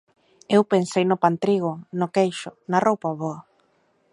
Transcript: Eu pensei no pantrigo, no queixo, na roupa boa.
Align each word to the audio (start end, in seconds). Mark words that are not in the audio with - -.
Eu 0.55 0.61
pensei 0.73 1.03
no 1.07 1.21
pantrigo, 1.23 1.71
no 1.99 2.07
queixo, 2.15 2.49
na 2.71 2.79
roupa 2.87 3.09
boa. 3.21 3.39